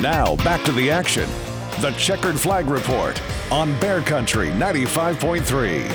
Now, 0.00 0.36
back 0.36 0.64
to 0.64 0.72
the 0.72 0.90
action. 0.92 1.28
The 1.80 1.90
Checkered 1.98 2.38
Flag 2.38 2.66
Report 2.66 3.20
on 3.50 3.78
Bear 3.80 4.00
Country 4.00 4.48
95.3. 4.50 5.92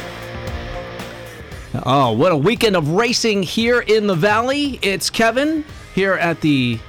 Oh, 1.85 2.11
what 2.11 2.33
a 2.33 2.37
weekend 2.37 2.75
of 2.75 2.89
racing 2.89 3.43
here 3.43 3.79
in 3.79 4.07
the 4.07 4.15
Valley. 4.15 4.77
It's 4.81 5.09
Kevin 5.09 5.63
here 5.95 6.15
at 6.15 6.41
the 6.41 6.79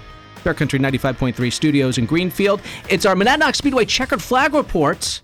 Bear 0.42 0.54
Country 0.54 0.80
95.3 0.80 1.53
studios 1.53 1.98
in 1.98 2.07
Greenfield. 2.07 2.61
It's 2.89 3.07
our 3.07 3.15
Monadnock 3.15 3.55
Speedway 3.55 3.85
Checkered 3.85 4.21
Flag 4.21 4.53
Report. 4.53 5.21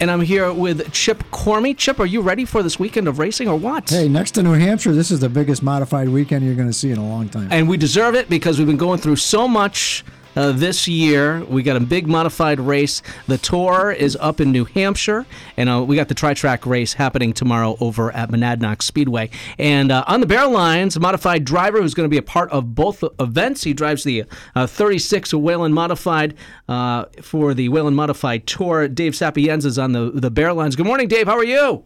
And 0.00 0.10
I'm 0.10 0.22
here 0.22 0.52
with 0.52 0.90
Chip 0.92 1.22
Cormy. 1.30 1.74
Chip, 1.74 2.00
are 2.00 2.06
you 2.06 2.22
ready 2.22 2.46
for 2.46 2.62
this 2.62 2.78
weekend 2.78 3.08
of 3.08 3.18
racing 3.18 3.48
or 3.48 3.56
what? 3.56 3.90
Hey, 3.90 4.08
next 4.08 4.32
to 4.32 4.42
New 4.42 4.52
Hampshire, 4.52 4.92
this 4.92 5.10
is 5.10 5.20
the 5.20 5.28
biggest 5.28 5.62
modified 5.62 6.08
weekend 6.08 6.44
you're 6.44 6.54
going 6.54 6.68
to 6.68 6.74
see 6.74 6.90
in 6.90 6.98
a 6.98 7.06
long 7.06 7.28
time. 7.28 7.48
And 7.50 7.68
we 7.68 7.76
deserve 7.76 8.14
it 8.14 8.28
because 8.30 8.58
we've 8.58 8.66
been 8.66 8.76
going 8.76 9.00
through 9.00 9.16
so 9.16 9.46
much 9.46 10.02
uh, 10.36 10.52
this 10.52 10.86
year. 10.86 11.44
We 11.44 11.62
got 11.62 11.76
a 11.76 11.80
big 11.80 12.06
modified 12.06 12.60
race. 12.60 13.02
The 13.26 13.38
Tour 13.38 13.90
is 13.90 14.16
up 14.20 14.40
in 14.40 14.52
New 14.52 14.64
Hampshire, 14.64 15.26
and 15.56 15.68
uh, 15.68 15.82
we 15.82 15.96
got 15.96 16.08
the 16.08 16.14
Tri 16.14 16.34
Track 16.34 16.66
race 16.66 16.92
happening 16.92 17.32
tomorrow 17.32 17.76
over 17.80 18.12
at 18.12 18.30
Monadnock 18.30 18.82
Speedway. 18.82 19.30
And 19.58 19.90
uh, 19.90 20.04
on 20.06 20.20
the 20.20 20.26
Bear 20.26 20.46
Lines, 20.46 20.96
a 20.96 21.00
modified 21.00 21.44
driver 21.44 21.80
who's 21.80 21.94
going 21.94 22.08
to 22.08 22.10
be 22.10 22.18
a 22.18 22.22
part 22.22 22.50
of 22.50 22.74
both 22.74 23.02
events. 23.18 23.64
He 23.64 23.72
drives 23.72 24.04
the 24.04 24.24
uh, 24.54 24.66
36 24.66 25.34
Whelen 25.34 25.72
Modified 25.72 26.34
uh, 26.68 27.06
for 27.22 27.54
the 27.54 27.68
Whelen 27.68 27.94
Modified 27.94 28.46
Tour. 28.46 28.88
Dave 28.88 29.16
Sapienza 29.16 29.68
is 29.68 29.78
on 29.78 29.92
the, 29.92 30.10
the 30.12 30.30
Bear 30.30 30.52
Lines. 30.52 30.76
Good 30.76 30.86
morning, 30.86 31.08
Dave. 31.08 31.26
How 31.26 31.36
are 31.36 31.44
you? 31.44 31.84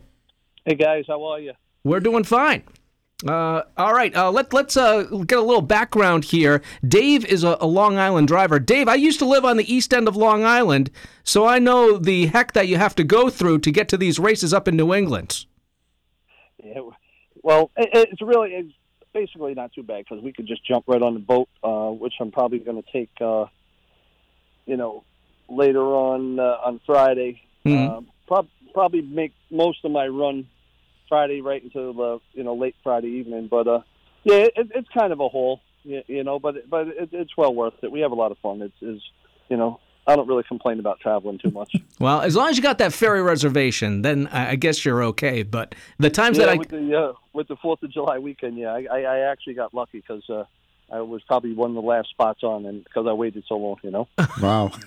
Hey, 0.65 0.75
guys. 0.75 1.05
How 1.09 1.23
are 1.25 1.41
you? 1.41 1.53
We're 1.85 2.01
doing 2.01 2.25
fine. 2.25 2.63
Uh, 3.27 3.62
all 3.77 3.92
right, 3.92 4.15
uh, 4.16 4.30
let, 4.30 4.52
let's 4.52 4.77
uh, 4.77 5.02
get 5.27 5.38
a 5.38 5.42
little 5.42 5.60
background 5.60 6.24
here. 6.24 6.62
Dave 6.87 7.24
is 7.27 7.45
a, 7.45 7.59
a, 7.60 7.66
Long 7.66 7.98
Island 7.98 8.29
driver. 8.29 8.59
Dave, 8.59 8.88
I 8.88 8.95
used 8.95 9.19
to 9.19 9.27
live 9.27 9.45
on 9.45 9.59
the 9.59 9.73
east 9.73 9.93
end 9.93 10.09
of 10.09 10.16
Long 10.16 10.43
Island, 10.45 10.91
so 11.23 11.46
I 11.46 11.59
know 11.59 11.98
the 11.98 12.27
heck 12.27 12.52
that 12.52 12.66
you 12.66 12.79
have 12.79 12.95
to 12.95 13.04
go 13.04 13.29
through 13.29 13.59
to 13.60 13.71
get 13.71 13.88
to 13.90 13.99
these 13.99 14.18
races 14.18 14.54
up 14.54 14.66
in 14.66 14.77
New 14.77 14.95
England. 14.95 15.45
Yeah, 16.65 16.80
well, 17.43 17.71
it, 17.77 18.09
it's 18.10 18.23
really 18.23 18.51
it's 18.52 18.73
basically 19.12 19.52
not 19.55 19.73
too 19.74 19.82
bad 19.82 20.05
because 20.09 20.23
we 20.23 20.32
could 20.32 20.46
just 20.46 20.65
jump 20.65 20.84
right 20.87 21.02
on 21.02 21.12
the 21.12 21.21
boat, 21.21 21.49
uh, 21.62 21.90
which 21.90 22.15
I'm 22.21 22.30
probably 22.30 22.60
going 22.60 22.82
to 22.82 22.93
take, 22.93 23.10
uh, 23.21 23.46
you 24.65 24.79
know, 24.79 25.05
later 25.49 25.82
on 25.82 26.38
uh, 26.38 26.57
on 26.65 26.80
Friday. 26.87 27.43
Mm-hmm. 27.66 28.07
Prob- 28.27 28.49
probably 28.73 29.02
make 29.02 29.34
most 29.51 29.84
of 29.84 29.90
my 29.90 30.07
run 30.07 30.46
Friday 31.11 31.43
right 31.43 31.63
until 31.63 31.93
the 31.93 32.21
you 32.33 32.43
know 32.43 32.55
late 32.55 32.77
Friday 32.83 33.09
evening. 33.09 33.49
But 33.51 33.69
uh, 33.69 33.80
yeah, 34.25 34.47
it, 34.57 34.71
it's 34.75 34.89
kind 34.89 35.13
of 35.13 35.21
a 35.21 35.29
haul, 35.29 35.61
you, 35.83 36.02
you 36.07 36.25
know, 36.25 36.39
but 36.39 36.71
but 36.71 36.89
it, 36.89 37.11
it's 37.13 37.37
well 37.37 37.55
worth 37.55 37.75
it. 37.83 37.93
We 37.93 38.01
have 38.01 38.13
a 38.13 38.15
lot 38.15 38.33
of 38.33 38.39
fun. 38.39 38.63
It's 38.63 38.80
is 38.80 39.02
you 39.51 39.59
know 39.59 39.80
I 40.07 40.17
don't 40.17 40.27
really 40.27 40.45
complain 40.45 40.80
about 40.80 41.01
traveling 41.01 41.39
too 41.39 41.51
much. 41.51 41.75
Well, 42.01 42.23
as 42.23 42.35
long 42.35 42.49
as 42.49 42.57
you 42.57 42.63
got 42.63 42.79
that 42.79 42.95
ferry 42.95 43.21
reservation, 43.21 44.01
then 44.01 44.27
I 44.29 44.57
guess 44.57 44.87
you're 44.87 45.02
okay. 45.05 45.43
But 45.43 45.75
the 45.99 46.09
times 46.09 46.39
yeah, 46.39 46.47
that 46.47 46.55
I 46.55 46.57
with 46.57 46.69
the 46.71 46.99
uh, 46.99 47.13
with 47.35 47.47
the 47.49 47.57
Fourth 47.57 47.83
of 47.83 47.93
July 47.93 48.19
weekend, 48.19 48.57
yeah, 48.57 48.73
I, 48.73 49.02
I 49.02 49.19
actually 49.30 49.52
got 49.52 49.74
lucky 49.74 49.99
because 50.01 50.23
uh, 50.30 50.45
I 50.91 51.02
was 51.02 51.23
probably 51.24 51.52
one 51.52 51.71
of 51.71 51.74
the 51.74 51.83
last 51.83 52.09
spots 52.09 52.43
on, 52.43 52.67
and 52.67 52.83
because 52.85 53.07
I 53.07 53.13
waited 53.13 53.45
so 53.47 53.57
long, 53.57 53.77
you 53.83 53.91
know. 53.91 54.09
Wow. 54.41 54.73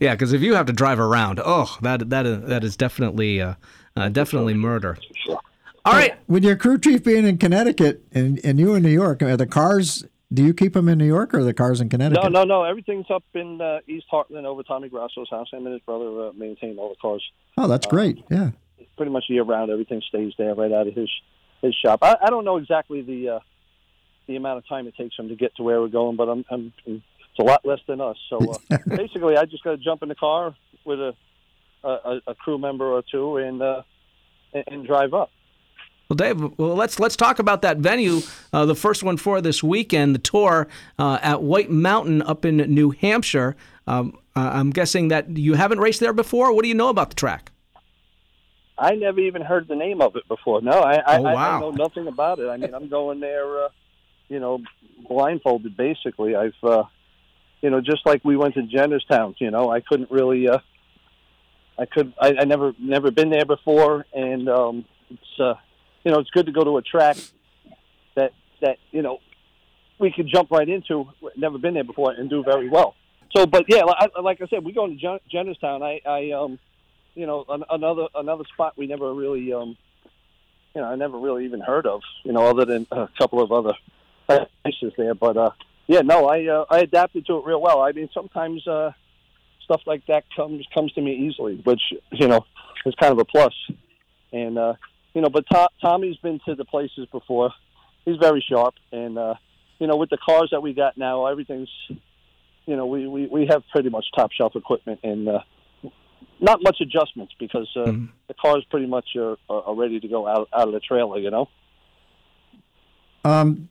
yeah, 0.00 0.14
because 0.14 0.32
if 0.32 0.40
you 0.40 0.54
have 0.54 0.66
to 0.66 0.72
drive 0.72 0.98
around, 0.98 1.40
oh, 1.44 1.76
that 1.82 2.10
that 2.10 2.26
is, 2.26 2.48
that 2.48 2.64
is 2.64 2.76
definitely 2.76 3.40
uh, 3.40 3.54
uh, 3.96 4.08
definitely 4.08 4.54
murder. 4.54 4.98
Sure. 5.24 5.40
All 5.84 5.92
right. 5.92 6.14
With 6.28 6.44
your 6.44 6.56
crew 6.56 6.78
chief 6.78 7.04
being 7.04 7.26
in 7.26 7.38
Connecticut 7.38 8.02
and, 8.12 8.40
and 8.44 8.58
you 8.58 8.74
in 8.74 8.82
New 8.82 8.90
York, 8.90 9.22
are 9.22 9.36
the 9.36 9.46
cars? 9.46 10.04
Do 10.32 10.42
you 10.42 10.52
keep 10.52 10.72
them 10.72 10.88
in 10.88 10.98
New 10.98 11.06
York 11.06 11.32
or 11.32 11.38
are 11.38 11.44
the 11.44 11.54
cars 11.54 11.80
in 11.80 11.88
Connecticut? 11.88 12.24
No, 12.24 12.28
no, 12.28 12.44
no. 12.44 12.64
Everything's 12.64 13.06
up 13.08 13.22
in 13.34 13.60
uh, 13.60 13.78
East 13.86 14.06
Hartland 14.12 14.44
over 14.44 14.64
Tommy 14.64 14.88
Grasso's 14.88 15.30
house. 15.30 15.48
Him 15.52 15.64
and 15.66 15.72
his 15.72 15.82
brother 15.82 16.28
uh, 16.28 16.32
maintain 16.32 16.78
all 16.78 16.88
the 16.88 16.96
cars. 16.96 17.22
Oh, 17.56 17.68
that's 17.68 17.86
great. 17.86 18.24
Yeah. 18.30 18.50
Pretty 18.96 19.12
much 19.12 19.24
year 19.28 19.44
round, 19.44 19.70
everything 19.70 20.02
stays 20.08 20.32
there, 20.36 20.54
right 20.54 20.72
out 20.72 20.88
of 20.88 20.94
his 20.94 21.10
his 21.62 21.74
shop. 21.74 22.00
I, 22.02 22.16
I 22.20 22.30
don't 22.30 22.44
know 22.44 22.56
exactly 22.56 23.02
the 23.02 23.28
uh, 23.28 23.38
the 24.26 24.36
amount 24.36 24.58
of 24.58 24.68
time 24.68 24.86
it 24.86 24.96
takes 24.96 25.16
him 25.16 25.28
to 25.28 25.36
get 25.36 25.54
to 25.56 25.62
where 25.62 25.80
we're 25.80 25.88
going, 25.88 26.16
but 26.16 26.28
I'm, 26.28 26.44
I'm 26.50 26.72
it's 26.86 27.02
a 27.38 27.42
lot 27.42 27.64
less 27.64 27.80
than 27.86 28.00
us. 28.00 28.16
So 28.28 28.38
uh, 28.70 28.78
basically, 28.86 29.36
I 29.36 29.44
just 29.44 29.62
got 29.62 29.72
to 29.72 29.76
jump 29.76 30.02
in 30.02 30.08
the 30.08 30.14
car 30.14 30.54
with 30.84 30.98
a 30.98 31.14
a, 31.86 32.20
a 32.28 32.34
crew 32.34 32.58
member 32.58 32.86
or 32.86 33.02
two 33.10 33.36
and 33.36 33.62
uh, 33.62 33.82
and, 34.52 34.86
drive 34.86 35.14
up. 35.14 35.30
Well, 36.08 36.16
Dave, 36.16 36.40
well, 36.58 36.74
let's 36.74 37.00
let's 37.00 37.16
talk 37.16 37.38
about 37.38 37.62
that 37.62 37.78
venue. 37.78 38.20
Uh, 38.52 38.64
the 38.64 38.74
first 38.74 39.02
one 39.02 39.16
for 39.16 39.40
this 39.40 39.62
weekend, 39.62 40.14
the 40.14 40.20
tour 40.20 40.68
uh, 40.98 41.18
at 41.22 41.42
White 41.42 41.70
Mountain 41.70 42.22
up 42.22 42.44
in 42.44 42.56
New 42.56 42.90
Hampshire. 42.90 43.56
Um, 43.86 44.18
I'm 44.34 44.70
guessing 44.70 45.08
that 45.08 45.36
you 45.36 45.54
haven't 45.54 45.78
raced 45.78 46.00
there 46.00 46.12
before. 46.12 46.52
What 46.52 46.62
do 46.62 46.68
you 46.68 46.74
know 46.74 46.88
about 46.88 47.10
the 47.10 47.16
track? 47.16 47.52
I 48.78 48.94
never 48.94 49.20
even 49.20 49.42
heard 49.42 49.68
the 49.68 49.76
name 49.76 50.02
of 50.02 50.16
it 50.16 50.28
before. 50.28 50.60
No, 50.60 50.72
I, 50.72 50.96
I, 50.96 51.18
oh, 51.18 51.22
wow. 51.22 51.34
I, 51.34 51.56
I 51.56 51.60
know 51.60 51.70
nothing 51.70 52.06
about 52.08 52.38
it. 52.40 52.48
I 52.48 52.58
mean, 52.58 52.74
I'm 52.74 52.88
going 52.88 53.20
there, 53.20 53.64
uh, 53.64 53.68
you 54.28 54.38
know, 54.38 54.60
blindfolded. 55.08 55.76
Basically, 55.76 56.36
I've, 56.36 56.52
uh, 56.62 56.84
you 57.62 57.70
know, 57.70 57.80
just 57.80 58.04
like 58.04 58.22
we 58.22 58.36
went 58.36 58.54
to 58.54 58.62
Jennerstown. 58.62 59.34
You 59.38 59.50
know, 59.50 59.70
I 59.70 59.80
couldn't 59.80 60.10
really. 60.10 60.48
Uh, 60.48 60.58
I 61.78 61.86
could. 61.86 62.12
I, 62.20 62.34
I 62.40 62.44
never 62.44 62.72
never 62.78 63.10
been 63.10 63.30
there 63.30 63.44
before, 63.44 64.06
and 64.14 64.48
um, 64.48 64.84
it's 65.10 65.40
uh, 65.40 65.54
you 66.04 66.12
know 66.12 66.18
it's 66.18 66.30
good 66.30 66.46
to 66.46 66.52
go 66.52 66.64
to 66.64 66.78
a 66.78 66.82
track 66.82 67.16
that 68.14 68.32
that 68.62 68.78
you 68.90 69.02
know 69.02 69.18
we 69.98 70.10
could 70.10 70.28
jump 70.28 70.50
right 70.50 70.68
into. 70.68 71.08
Never 71.36 71.58
been 71.58 71.74
there 71.74 71.84
before 71.84 72.12
and 72.12 72.30
do 72.30 72.42
very 72.42 72.68
well. 72.68 72.94
So, 73.34 73.44
but 73.44 73.64
yeah, 73.68 73.82
like, 73.82 74.12
like 74.22 74.40
I 74.40 74.46
said, 74.46 74.64
we 74.64 74.72
go 74.72 74.86
to 74.86 74.94
Jen- 74.94 75.20
Jennerstown. 75.32 75.82
I, 75.82 76.00
I 76.08 76.30
um, 76.32 76.58
you 77.14 77.26
know, 77.26 77.44
an, 77.48 77.64
another 77.68 78.06
another 78.14 78.44
spot 78.52 78.74
we 78.76 78.86
never 78.86 79.12
really 79.12 79.52
um, 79.52 79.76
you 80.74 80.80
know, 80.80 80.88
I 80.88 80.94
never 80.94 81.18
really 81.18 81.44
even 81.44 81.60
heard 81.60 81.86
of. 81.86 82.00
You 82.24 82.32
know, 82.32 82.46
other 82.46 82.64
than 82.64 82.86
a 82.90 83.08
couple 83.18 83.42
of 83.42 83.52
other 83.52 83.74
places 84.26 84.92
there. 84.96 85.14
But 85.14 85.36
uh, 85.36 85.50
yeah, 85.86 86.00
no, 86.00 86.26
I 86.26 86.46
uh, 86.46 86.64
I 86.70 86.78
adapted 86.78 87.26
to 87.26 87.38
it 87.38 87.44
real 87.44 87.60
well. 87.60 87.82
I 87.82 87.92
mean, 87.92 88.08
sometimes. 88.14 88.66
Uh, 88.66 88.92
stuff 89.66 89.82
like 89.86 90.06
that 90.06 90.24
comes 90.34 90.64
comes 90.72 90.92
to 90.92 91.02
me 91.02 91.28
easily, 91.28 91.60
which 91.64 91.82
you 92.12 92.26
know 92.26 92.46
is 92.86 92.94
kind 92.98 93.12
of 93.12 93.18
a 93.18 93.24
plus. 93.24 93.52
And 94.32 94.56
uh, 94.56 94.74
you 95.12 95.20
know, 95.20 95.28
but 95.28 95.44
to- 95.52 95.68
Tommy's 95.82 96.16
been 96.18 96.40
to 96.46 96.54
the 96.54 96.64
places 96.64 97.06
before. 97.12 97.50
He's 98.04 98.16
very 98.16 98.44
sharp, 98.48 98.74
and 98.92 99.18
uh, 99.18 99.34
you 99.78 99.86
know, 99.86 99.96
with 99.96 100.10
the 100.10 100.18
cars 100.18 100.48
that 100.52 100.62
we 100.62 100.72
got 100.72 100.96
now, 100.96 101.26
everything's 101.26 101.68
you 102.64 102.76
know 102.76 102.86
we 102.86 103.06
we, 103.06 103.26
we 103.26 103.46
have 103.50 103.62
pretty 103.72 103.90
much 103.90 104.06
top 104.16 104.32
shelf 104.32 104.56
equipment 104.56 105.00
and. 105.02 105.28
Uh, 105.28 105.40
not 106.38 106.62
much 106.62 106.82
adjustments 106.82 107.32
because 107.38 107.66
uh, 107.76 107.80
mm-hmm. 107.86 108.06
the 108.28 108.34
cars 108.34 108.62
pretty 108.70 108.86
much 108.86 109.16
are, 109.16 109.38
are 109.48 109.74
ready 109.74 109.98
to 109.98 110.06
go 110.06 110.28
out 110.28 110.48
out 110.52 110.68
of 110.68 110.74
the 110.74 110.80
trailer, 110.80 111.18
you 111.18 111.30
know. 111.30 111.48
Um, 113.24 113.70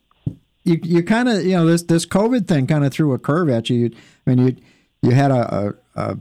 you 0.64 0.80
you 0.82 1.04
kind 1.04 1.30
of 1.30 1.46
you 1.46 1.52
know 1.52 1.66
this 1.66 1.84
this 1.84 2.06
COVID 2.06 2.48
thing 2.48 2.66
kind 2.66 2.84
of 2.84 2.92
threw 2.92 3.14
a 3.14 3.20
curve 3.20 3.50
at 3.50 3.70
you. 3.70 3.92
I 4.26 4.34
mean 4.34 4.48
you 4.48 4.56
you 5.04 5.12
had 5.12 5.32
a, 5.32 5.76
a 5.96 6.18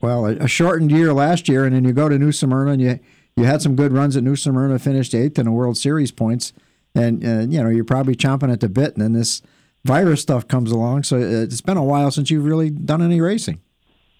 well 0.00 0.26
a, 0.26 0.48
shortened 0.48 0.90
year 0.90 1.12
last 1.12 1.48
year, 1.48 1.64
and 1.64 1.74
then 1.74 1.84
you 1.84 1.92
go 1.92 2.08
to 2.08 2.18
New 2.18 2.32
Smyrna 2.32 2.72
and 2.72 2.82
you 2.82 3.00
you 3.36 3.44
had 3.44 3.62
some 3.62 3.74
good 3.74 3.92
runs 3.92 4.16
at 4.16 4.22
New 4.22 4.36
Smyrna, 4.36 4.78
finished 4.78 5.14
eighth 5.14 5.38
in 5.38 5.46
the 5.46 5.52
World 5.52 5.76
Series 5.76 6.12
points, 6.12 6.52
and 6.94 7.24
uh, 7.24 7.40
you 7.40 7.62
know 7.62 7.68
you're 7.68 7.84
probably 7.84 8.14
chomping 8.14 8.52
at 8.52 8.60
the 8.60 8.68
bit, 8.68 8.94
and 8.94 9.02
then 9.02 9.12
this 9.12 9.42
virus 9.84 10.22
stuff 10.22 10.46
comes 10.48 10.70
along. 10.70 11.02
So 11.04 11.18
it's 11.18 11.60
been 11.60 11.76
a 11.76 11.84
while 11.84 12.10
since 12.10 12.30
you've 12.30 12.44
really 12.44 12.70
done 12.70 13.02
any 13.02 13.20
racing. 13.20 13.60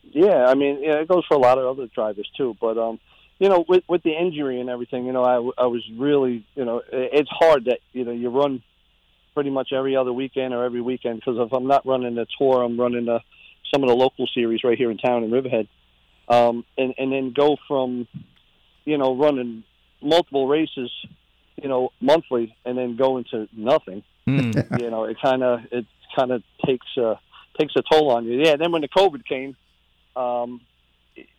Yeah, 0.03 0.47
I 0.47 0.55
mean 0.55 0.83
yeah, 0.83 0.97
it 0.97 1.09
goes 1.09 1.25
for 1.27 1.35
a 1.35 1.41
lot 1.41 1.59
of 1.59 1.67
other 1.67 1.89
drivers 1.95 2.31
too, 2.37 2.57
but 2.61 2.79
um, 2.79 3.01
you 3.39 3.49
know 3.49 3.65
with 3.69 3.85
with 3.89 4.03
the 4.03 4.13
injury 4.13 4.61
and 4.61 4.71
everything, 4.71 5.07
you 5.07 5.13
know 5.13 5.25
I, 5.25 5.63
I 5.63 5.67
was 5.67 5.83
really 5.97 6.47
you 6.55 6.65
know 6.65 6.83
it's 6.93 7.31
hard 7.31 7.67
that 7.67 7.81
you 7.93 8.05
know 8.05 8.13
you 8.13 8.31
run 8.31 8.63
pretty 9.35 9.51
much 9.51 9.73
every 9.73 9.97
other 9.97 10.13
weekend 10.13 10.55
or 10.55 10.65
every 10.65 10.81
weekend 10.81 11.21
because 11.21 11.37
if 11.39 11.53
I'm 11.53 11.67
not 11.67 11.85
running 11.85 12.17
a 12.19 12.27
tour, 12.39 12.63
I'm 12.63 12.81
running 12.81 13.09
a, 13.09 13.21
some 13.73 13.83
of 13.83 13.89
the 13.89 13.95
local 13.95 14.27
series 14.27 14.65
right 14.65 14.79
here 14.79 14.91
in 14.91 14.99
town 14.99 15.25
in 15.25 15.31
Riverhead, 15.31 15.69
um, 16.29 16.65
and 16.77 16.95
and 16.99 17.13
then 17.13 17.33
go 17.33 17.57
from, 17.69 18.07
you 18.85 18.99
know, 18.99 19.17
running 19.17 19.65
multiple 20.03 20.47
races, 20.47 20.91
you 21.61 21.69
know, 21.69 21.91
monthly, 22.01 22.57
and 22.65 22.77
then 22.77 22.97
go 22.97 23.19
into 23.19 23.49
nothing. 23.53 24.03
Mm. 24.29 24.81
you 24.81 24.91
know, 24.91 25.05
it 25.05 25.17
kind 25.23 25.43
of 25.43 25.61
it 25.71 25.87
kind 26.17 26.31
of 26.31 26.43
takes 26.67 26.87
a 26.97 27.19
takes 27.59 27.75
a 27.77 27.83
toll 27.83 28.11
on 28.11 28.25
you. 28.25 28.43
Yeah. 28.43 28.57
Then 28.57 28.73
when 28.73 28.83
the 28.83 28.89
COVID 28.89 29.25
came, 29.27 29.57
um, 30.17 30.61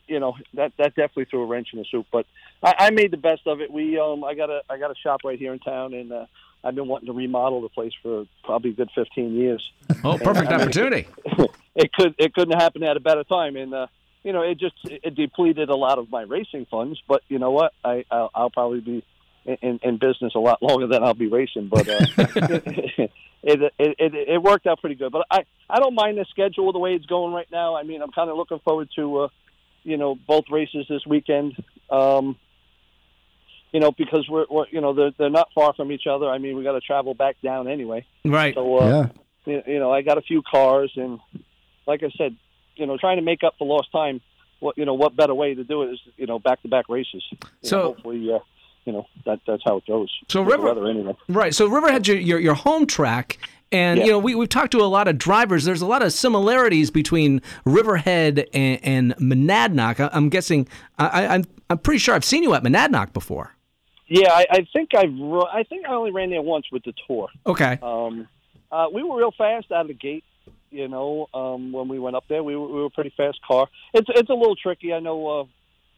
you 0.08 0.20
know 0.20 0.36
that 0.54 0.74
that 0.78 0.96
definitely 0.96 1.26
threw 1.26 1.44
a 1.44 1.46
wrench 1.46 1.70
in 1.74 1.80
the 1.80 1.86
soup. 1.90 2.08
But 2.12 2.26
I, 2.64 2.74
I 2.78 2.90
made 2.92 3.12
the 3.12 3.18
best 3.18 3.42
of 3.46 3.62
it. 3.62 3.72
We 3.72 4.00
um 4.00 4.24
I 4.24 4.36
got 4.36 4.50
a 4.50 4.62
I 4.70 4.78
got 4.78 4.92
a 4.92 4.96
shop 4.96 5.22
right 5.24 5.40
here 5.40 5.54
in 5.54 5.60
town, 5.60 5.94
and 5.94 6.12
uh, 6.12 6.26
I've 6.66 6.74
been 6.74 6.88
wanting 6.88 7.06
to 7.08 7.14
remodel 7.14 7.62
the 7.62 7.70
place 7.70 7.94
for 8.02 8.26
probably 8.44 8.72
a 8.72 8.74
good 8.74 8.90
15 8.96 9.36
years. 9.36 9.64
Oh, 10.04 10.18
perfect 10.18 10.52
and, 10.52 10.62
opportunity. 10.62 11.08
It, 11.24 11.52
it, 11.76 11.94
could 11.94 12.16
it 12.18 12.34
couldn't 12.34 12.60
happen 12.60 12.84
at 12.84 12.98
a 12.98 13.00
better 13.00 13.24
time, 13.24 13.56
and 13.56 13.74
uh, 13.74 13.88
you 14.24 14.34
know 14.34 14.42
it 14.42 14.60
just 14.60 14.76
it 14.84 15.14
depleted 15.16 15.70
a 15.70 15.76
lot 15.76 16.00
of 16.00 16.10
my 16.10 16.24
racing 16.24 16.66
funds. 16.72 17.00
But 17.08 17.22
you 17.28 17.38
know 17.38 17.52
what? 17.52 17.74
I 17.84 18.04
I'll, 18.10 18.32
I'll 18.34 18.50
probably 18.50 18.82
be 18.82 19.06
in, 19.46 19.80
in 19.84 19.98
business 19.98 20.34
a 20.34 20.40
lot 20.40 20.62
longer 20.64 20.88
than 20.88 21.04
I'll 21.04 21.14
be 21.14 21.28
racing, 21.28 21.68
but 21.70 21.88
uh, 21.88 22.06
it, 22.18 23.12
it, 23.44 23.72
it 23.78 24.14
it 24.16 24.42
worked 24.42 24.66
out 24.66 24.80
pretty 24.82 24.96
good. 24.96 25.12
But 25.12 25.28
I 25.30 25.46
I 25.70 25.80
don't 25.80 25.94
mind 25.94 26.18
the 26.18 26.26
schedule 26.32 26.74
the 26.74 26.80
way 26.80 26.96
it's 26.96 27.06
going 27.06 27.32
right 27.32 27.50
now. 27.52 27.76
I 27.76 27.84
mean, 27.84 28.02
I'm 28.02 28.12
kind 28.12 28.32
of 28.32 28.38
looking 28.38 28.60
forward 28.60 28.90
to 28.96 29.18
uh, 29.20 29.28
you 29.84 29.98
know 29.98 30.16
both 30.16 30.46
races 30.50 30.88
this 30.90 31.06
weekend. 31.06 31.64
Um, 31.92 32.38
you 33.76 33.82
know, 33.82 33.92
because 33.92 34.26
we're, 34.30 34.46
we're 34.50 34.68
you 34.72 34.80
know 34.80 34.94
they're 34.94 35.12
they're 35.18 35.30
not 35.30 35.50
far 35.54 35.74
from 35.74 35.92
each 35.92 36.08
other. 36.10 36.30
I 36.30 36.38
mean, 36.38 36.56
we 36.56 36.64
got 36.64 36.72
to 36.72 36.80
travel 36.80 37.14
back 37.14 37.36
down 37.44 37.68
anyway. 37.68 38.06
Right. 38.24 38.56
So 38.56 38.78
uh, 38.78 39.10
yeah. 39.46 39.60
you 39.68 39.80
know, 39.80 39.92
I 39.92 40.02
got 40.02 40.18
a 40.18 40.22
few 40.22 40.42
cars, 40.50 40.94
and 40.96 41.20
like 41.86 42.02
I 42.02 42.10
said, 42.18 42.38
you 42.78 42.86
know, 42.86 42.96
trying 42.98 43.18
to 43.18 43.22
make 43.22 43.44
up 43.44 43.56
for 43.60 43.68
lost 43.68 43.92
time. 43.92 44.22
What 44.62 44.78
you 44.78 44.86
know, 44.86 44.94
what 44.94 45.18
better 45.18 45.36
way 45.36 45.56
to 45.56 45.66
do 45.66 45.82
it 45.82 45.88
is 45.92 46.00
you 46.16 46.26
know 46.26 46.40
back 46.40 46.62
to 46.62 46.70
back 46.70 46.88
races. 46.88 47.22
You 47.32 47.38
so 47.64 47.78
know, 47.78 47.84
hopefully, 47.88 48.32
uh, 48.34 48.40
you 48.86 48.94
know 48.94 49.08
that 49.26 49.42
that's 49.46 49.62
how 49.66 49.76
it 49.76 49.86
goes. 49.86 50.10
So 50.30 50.42
River, 50.42 50.90
anyway. 50.90 51.18
right? 51.28 51.54
So 51.54 51.68
Riverhead's 51.68 52.08
your, 52.08 52.18
your 52.18 52.40
your 52.40 52.54
home 52.54 52.88
track, 52.88 53.38
and 53.74 54.00
Yeah. 54.00 54.06
you 54.06 54.12
know 54.12 54.20
we 54.20 54.36
we've 54.36 54.48
talked 54.48 54.72
to 54.72 54.80
a 54.80 54.88
lot 54.88 55.10
of 55.10 55.18
drivers. 55.18 55.66
There's 55.66 55.82
a 55.82 55.86
lot 55.86 56.02
of 56.02 56.14
similarities 56.14 56.92
between 56.92 57.42
Riverhead 57.66 58.48
and, 58.54 58.80
and 58.84 59.16
Monadnock. 59.18 60.00
I, 60.00 60.10
I'm 60.14 60.30
guessing 60.30 60.66
I, 60.98 61.08
I, 61.08 61.34
I'm 61.36 61.44
I'm 61.70 61.80
pretty 61.80 62.00
sure 62.00 62.16
I've 62.16 62.24
seen 62.24 62.42
you 62.42 62.54
at 62.54 62.64
Monadnock 62.64 63.12
before. 63.12 63.55
Yeah, 64.08 64.32
I, 64.32 64.46
I 64.52 64.68
think 64.72 64.90
I 64.96 65.06
ru- 65.06 65.48
I 65.52 65.64
think 65.64 65.86
I 65.88 65.94
only 65.94 66.12
ran 66.12 66.30
there 66.30 66.42
once 66.42 66.66
with 66.72 66.84
the 66.84 66.94
tour. 67.08 67.30
Okay. 67.46 67.80
Um, 67.82 68.28
uh, 68.72 68.88
we 68.94 69.04
were 69.04 69.18
real 69.18 69.32
fast 69.32 69.72
out 69.72 69.82
of 69.82 69.88
the 69.88 69.94
gate. 69.94 70.24
You 70.70 70.88
know, 70.88 71.28
um, 71.34 71.72
when 71.72 71.88
we 71.88 72.00
went 72.00 72.16
up 72.16 72.26
there, 72.28 72.44
we 72.44 72.56
were, 72.56 72.68
we 72.68 72.74
were 72.82 72.86
a 72.86 72.90
pretty 72.90 73.14
fast 73.16 73.40
car. 73.48 73.68
It's 73.94 74.08
it's 74.10 74.30
a 74.30 74.34
little 74.34 74.56
tricky. 74.56 74.94
I 74.94 75.00
know. 75.00 75.28
Uh, 75.28 75.44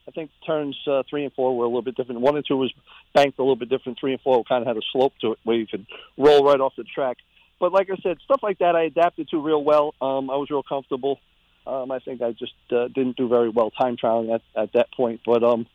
I 0.07 0.11
think 0.11 0.31
turns 0.45 0.77
uh, 0.87 1.03
three 1.09 1.25
and 1.25 1.33
four 1.33 1.57
were 1.57 1.65
a 1.65 1.67
little 1.67 1.81
bit 1.81 1.95
different. 1.95 2.21
One 2.21 2.37
and 2.37 2.45
two 2.47 2.55
was 2.55 2.73
banked 3.13 3.39
a 3.39 3.41
little 3.41 3.57
bit 3.57 3.69
different. 3.69 3.99
Three 3.99 4.13
and 4.13 4.21
four 4.21 4.43
kind 4.45 4.61
of 4.61 4.67
had 4.67 4.77
a 4.77 4.85
slope 4.93 5.13
to 5.21 5.33
it 5.33 5.39
where 5.43 5.57
you 5.57 5.67
could 5.67 5.85
roll 6.17 6.45
right 6.45 6.59
off 6.59 6.73
the 6.77 6.83
track. 6.83 7.17
But 7.59 7.73
like 7.73 7.89
I 7.89 7.97
said, 8.01 8.17
stuff 8.23 8.41
like 8.41 8.59
that 8.59 8.75
I 8.75 8.83
adapted 8.83 9.29
to 9.29 9.41
real 9.41 9.63
well. 9.63 9.95
Um, 10.01 10.29
I 10.29 10.35
was 10.35 10.49
real 10.49 10.63
comfortable. 10.63 11.19
Um, 11.65 11.91
I 11.91 11.99
think 11.99 12.21
I 12.21 12.31
just 12.31 12.53
uh, 12.71 12.87
didn't 12.87 13.17
do 13.17 13.27
very 13.27 13.49
well 13.49 13.71
time 13.71 13.97
trialing 13.97 14.33
at, 14.33 14.41
at 14.55 14.71
that 14.73 14.93
point. 14.93 15.21
But 15.25 15.43
um, 15.43 15.65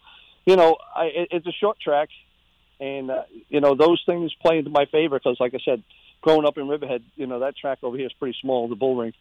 you 0.44 0.56
know, 0.56 0.77
I, 0.94 1.05
it, 1.06 1.29
it's 1.31 1.47
a 1.47 1.53
short 1.53 1.79
track, 1.81 2.09
and 2.81 3.11
uh, 3.11 3.23
you 3.49 3.61
know 3.61 3.75
those 3.75 4.03
things 4.06 4.33
play 4.41 4.59
into 4.59 4.71
my 4.71 4.87
favor 4.87 5.19
because, 5.19 5.39
like 5.41 5.55
I 5.55 5.59
said, 5.65 5.83
growing 6.21 6.47
up 6.47 6.59
in 6.59 6.69
Riverhead, 6.69 7.03
you 7.17 7.27
know 7.27 7.41
that 7.41 7.56
track 7.56 7.79
over 7.83 7.97
here 7.97 8.06
is 8.06 8.12
pretty 8.12 8.37
small, 8.41 8.69
the 8.69 8.77
bull 8.77 8.97
ring, 8.97 9.12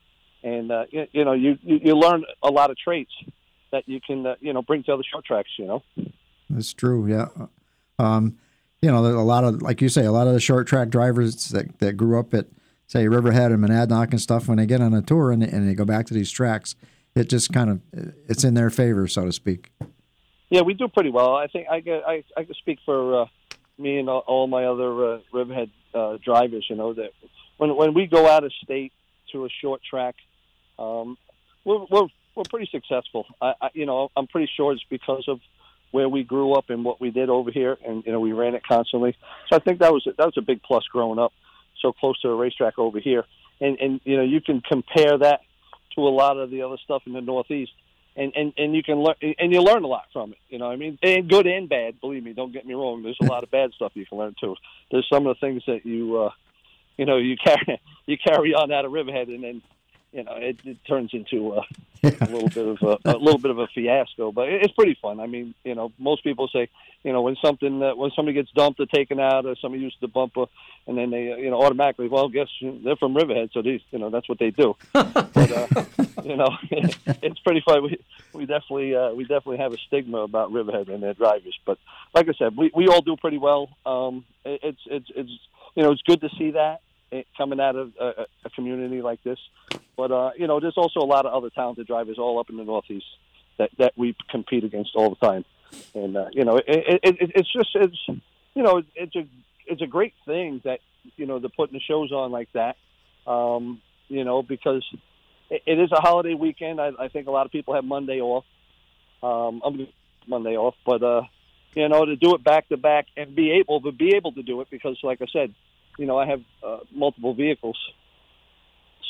and 0.44 0.72
uh, 0.72 0.86
you, 0.90 1.08
you 1.12 1.26
know 1.26 1.34
you, 1.34 1.58
you 1.64 1.80
you 1.84 1.96
learn 1.96 2.24
a 2.42 2.50
lot 2.50 2.70
of 2.72 2.78
traits 2.78 3.12
that 3.72 3.88
you 3.88 4.00
can 4.00 4.26
uh, 4.26 4.36
you 4.40 4.54
know 4.54 4.62
bring 4.62 4.84
to 4.84 4.94
other 4.94 5.04
short 5.10 5.26
tracks. 5.26 5.50
You 5.58 5.66
know. 5.66 5.84
That's 6.50 6.74
true. 6.74 7.08
Yeah. 7.08 7.28
Um, 7.98 8.38
you 8.82 8.92
know, 8.92 9.06
a 9.06 9.22
lot 9.22 9.44
of, 9.44 9.62
like 9.62 9.80
you 9.80 9.90
say, 9.90 10.06
a 10.06 10.12
lot 10.12 10.28
of 10.28 10.34
the 10.34 10.40
short 10.40 10.68
track 10.68 10.90
drivers 10.90 11.50
that, 11.50 11.80
that 11.80 11.94
grew 11.94 12.20
up 12.20 12.34
at, 12.34 12.48
say, 12.88 13.08
Riverhead 13.08 13.52
and 13.52 13.64
Monadnock 13.64 14.10
and 14.10 14.20
stuff, 14.20 14.48
when 14.48 14.58
they 14.58 14.66
get 14.66 14.82
on 14.82 14.94
a 14.94 15.02
tour 15.02 15.32
and, 15.32 15.44
and 15.44 15.70
they 15.70 15.76
go 15.76 15.86
back 15.86 16.08
to 16.08 16.14
these 16.14 16.32
tracks, 16.32 16.76
it 17.16 17.30
just 17.30 17.54
kind 17.54 17.70
of, 17.70 17.82
it's 18.28 18.44
in 18.44 18.56
their 18.56 18.72
favor, 18.72 19.08
so 19.08 19.26
to 19.26 19.32
speak. 19.32 19.72
Yeah, 20.52 20.64
we 20.64 20.74
do 20.74 20.90
pretty 20.90 21.10
well. 21.10 21.34
I 21.34 21.48
think 21.48 21.68
I 21.72 21.78
I 21.78 22.24
I 22.36 22.44
can 22.44 22.54
speak 22.56 22.80
for 22.86 23.22
uh, 23.22 23.26
me 23.78 24.00
and 24.00 24.10
all, 24.10 24.20
all 24.28 24.48
my 24.48 24.66
other 24.66 25.14
uh, 25.14 25.20
Riverhead 25.32 25.72
uh, 25.96 26.18
drivers. 26.24 26.66
You 26.70 26.76
know 26.76 26.94
that 26.94 27.12
when 27.56 27.74
when 27.78 27.94
we 27.94 28.06
go 28.06 28.28
out 28.28 28.44
of 28.44 28.52
state 28.62 28.92
to 29.32 29.46
a 29.46 29.50
short 29.62 29.82
track, 29.90 30.16
um, 30.78 31.18
we're 31.64 31.86
we're 31.90 32.08
we're 32.36 32.44
pretty 32.50 32.70
successful. 32.70 33.26
I, 33.42 33.54
I 33.62 33.70
you 33.74 33.86
know 33.86 34.10
I'm 34.18 34.28
pretty 34.28 34.52
sure 34.58 34.74
it's 34.74 34.84
because 34.90 35.24
of 35.30 35.40
where 35.92 36.10
we 36.10 36.24
grew 36.24 36.54
up 36.54 36.70
and 36.70 36.84
what 36.84 37.00
we 37.00 37.12
did 37.12 37.30
over 37.30 37.50
here, 37.50 37.78
and 37.88 38.04
you 38.06 38.12
know 38.12 38.20
we 38.20 38.34
ran 38.34 38.54
it 38.54 38.64
constantly. 38.68 39.16
So 39.50 39.56
I 39.56 39.60
think 39.60 39.80
that 39.80 39.94
was 39.94 40.04
that 40.06 40.26
was 40.26 40.38
a 40.38 40.42
big 40.42 40.62
plus 40.64 40.84
growing 40.92 41.18
up 41.18 41.32
so 41.82 41.94
close 41.94 42.20
to 42.24 42.28
a 42.28 42.36
racetrack 42.36 42.78
over 42.78 43.00
here, 43.00 43.24
and 43.62 43.80
and 43.80 44.02
you 44.04 44.18
know 44.18 44.24
you 44.24 44.42
can 44.42 44.60
compare 44.60 45.18
that 45.18 45.40
to 45.96 46.02
a 46.02 46.12
lot 46.12 46.38
of 46.38 46.52
the 46.52 46.64
other 46.64 46.78
stuff 46.84 47.04
in 47.06 47.14
the 47.14 47.22
Northeast 47.22 47.72
and 48.16 48.34
and 48.36 48.54
and 48.58 48.76
you 48.76 48.84
can 48.84 49.00
learn 49.00 49.16
and 49.22 49.52
you 49.52 49.62
learn 49.62 49.84
a 49.84 49.88
lot 49.88 50.06
from 50.12 50.32
it. 50.32 50.38
You 50.50 50.60
know, 50.60 50.68
what 50.68 50.74
I 50.74 50.78
mean, 50.78 50.98
and 51.02 51.30
good 51.30 51.48
and 51.48 51.70
bad. 51.70 52.02
Believe 52.02 52.24
me, 52.24 52.34
don't 52.34 52.52
get 52.52 52.66
me 52.66 52.74
wrong. 52.74 53.04
There's 53.04 53.18
a 53.22 53.26
lot 53.26 53.44
of 53.44 53.52
bad 53.52 53.72
stuff 53.74 53.94
you 53.96 54.06
can 54.06 54.18
learn 54.18 54.36
too. 54.40 54.56
There's 54.90 55.08
some 55.12 55.28
of 55.28 55.36
the 55.36 55.40
things 55.46 55.64
that 55.68 55.86
you, 55.86 56.18
uh, 56.18 56.32
you 56.98 57.06
know, 57.06 57.18
you 57.18 57.38
carry 57.38 57.82
you 58.06 58.18
carry 58.18 58.54
on 58.54 58.72
out 58.72 58.86
of 58.86 58.92
Riverhead, 58.92 59.30
and 59.30 59.44
then 59.44 59.62
you 60.12 60.24
know 60.24 60.34
it, 60.36 60.58
it 60.66 60.78
turns 60.88 61.12
into 61.14 61.54
uh, 61.54 61.62
a 62.04 62.26
little 62.26 62.50
bit 62.50 62.68
of 62.68 62.82
a, 62.82 62.98
a 63.10 63.18
little 63.18 63.38
bit 63.40 63.52
of 63.52 63.60
a 63.60 63.68
fiasco. 63.68 64.32
But 64.32 64.50
it- 64.50 64.64
it's 64.64 64.74
pretty 64.74 64.98
fun. 65.02 65.20
I 65.20 65.28
mean, 65.28 65.54
you 65.64 65.76
know, 65.76 65.92
most 65.98 66.24
people 66.24 66.48
say, 66.48 66.68
you 67.04 67.14
know, 67.14 67.22
when 67.22 67.36
something 67.44 67.82
uh, 67.82 67.96
when 67.96 68.12
somebody 68.16 68.34
gets 68.36 68.52
dumped 68.52 68.80
or 68.80 68.86
taken 68.88 69.20
out, 69.20 69.46
or 69.46 69.56
somebody 69.62 69.84
uses 69.84 69.98
the 70.02 70.08
bumper, 70.08 70.46
and 70.88 70.98
then 70.98 71.12
they, 71.12 71.32
uh, 71.32 71.36
you 71.38 71.50
know, 71.50 71.62
automatically, 71.62 72.08
well, 72.08 72.28
guess 72.30 72.48
they're 72.62 72.96
from 72.96 73.16
Riverhead, 73.16 73.50
so 73.54 73.62
these, 73.62 73.82
you 73.92 74.00
know, 74.00 74.10
that's 74.10 74.28
what 74.28 74.40
they 74.40 74.50
do. 74.52 74.76
but 74.94 75.52
uh, 75.52 75.68
you 76.24 76.36
know, 76.36 76.50
it's 76.72 77.40
pretty 77.40 77.62
fun. 77.66 77.84
We 77.84 78.00
we 78.34 78.46
definitely 78.46 78.96
uh, 78.96 79.14
we 79.14 79.24
definitely 79.24 79.58
have 79.58 79.74
a 79.74 79.78
stigma 79.88 80.20
about 80.20 80.52
Riverhead 80.52 80.90
and 80.90 81.02
their 81.02 81.14
drivers, 81.14 81.58
but 81.66 81.78
like 82.14 82.28
I 82.28 82.34
said, 82.34 82.58
we 82.58 82.72
we 82.76 82.88
all 82.88 83.02
do 83.02 83.16
pretty 83.16 83.38
well. 83.38 83.70
Um, 83.86 84.26
it, 84.46 84.60
it's 84.64 84.82
it's 84.88 85.08
it's 85.16 85.32
you 85.76 85.84
know 85.84 85.92
it's 85.92 86.02
good 86.04 86.22
to 86.22 86.30
see 86.38 86.52
that 86.52 86.82
coming 87.38 87.60
out 87.60 87.76
of 87.76 87.92
a, 88.00 88.26
a 88.46 88.50
community 88.52 89.02
like 89.02 89.24
this. 89.24 89.40
But 89.98 90.12
uh, 90.12 90.32
you 90.38 90.48
know, 90.48 90.60
there's 90.60 90.78
also 90.78 91.00
a 91.00 91.06
lot 91.06 91.26
of 91.26 91.34
other 91.34 91.50
talented 91.50 91.88
drivers 91.88 92.18
all 92.18 92.40
up 92.40 92.50
in 92.50 92.58
the 92.58 92.64
Northeast 92.64 93.06
that 93.58 93.70
that 93.78 93.94
we 93.98 94.16
compete 94.30 94.64
against 94.64 94.92
all 94.96 95.10
the 95.10 95.28
time, 95.28 95.46
and 95.94 96.16
uh, 96.18 96.26
you 96.32 96.46
know, 96.46 96.58
it, 96.58 96.66
it, 96.68 97.00
it, 97.04 97.32
it's 97.36 97.52
just 97.52 97.70
it's 97.76 97.98
you 98.08 98.64
know 98.64 98.82
it's 98.96 99.16
a 99.16 99.28
it's 99.68 99.82
a 99.82 99.88
great 99.88 100.14
thing 100.26 100.62
that 100.64 100.80
you 101.16 101.26
know 101.26 101.40
they're 101.40 101.50
putting 101.50 101.74
the 101.74 101.82
shows 101.82 102.12
on 102.12 102.32
like 102.32 102.50
that. 102.54 102.78
Um, 103.28 103.82
you 104.08 104.24
know, 104.24 104.42
because 104.42 104.86
it, 105.50 105.64
it 105.66 105.80
is 105.80 105.92
a 105.92 106.02
holiday 106.02 106.34
weekend. 106.34 106.82
I, 106.82 106.92
I 107.00 107.08
think 107.10 107.28
a 107.28 107.32
lot 107.32 107.46
of 107.46 107.52
people 107.52 107.76
have 107.76 107.86
Monday 107.86 108.20
off. 108.20 108.46
Um, 109.22 109.62
I'm 109.64 109.88
Monday 110.28 110.58
off, 110.58 110.76
but 110.86 111.04
uh, 111.04 111.22
you 111.76 111.88
know, 111.88 112.06
to 112.06 112.16
do 112.16 112.36
it 112.36 112.44
back 112.44 112.68
to 112.70 112.78
back 112.78 113.08
and 113.16 113.36
be 113.36 113.52
able 113.52 113.82
to 113.82 113.92
be 113.92 114.16
able 114.16 114.34
to 114.34 114.44
do 114.44 114.62
it 114.62 114.68
because, 114.70 114.98
like 115.04 115.22
I 115.22 115.28
said, 115.32 115.54
you 115.98 116.06
know, 116.06 116.18
I 116.18 116.26
have 116.26 116.42
uh, 116.66 116.78
multiple 116.92 117.34
vehicles, 117.34 117.78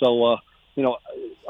so 0.01 0.24
uh, 0.25 0.38
you 0.75 0.83
know, 0.83 0.98